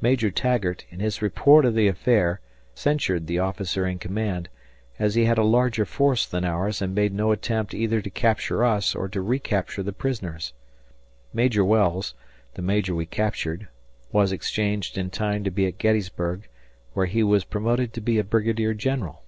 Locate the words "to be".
15.44-15.66, 17.92-18.18